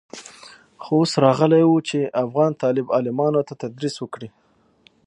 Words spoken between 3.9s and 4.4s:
وکړي.